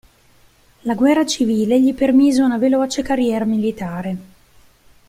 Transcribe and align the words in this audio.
La 0.79 0.95
guerra 0.95 1.27
civile 1.27 1.79
gli 1.79 1.93
permise 1.93 2.41
una 2.41 2.57
veloce 2.57 3.03
carriera 3.03 3.45
militare. 3.45 4.17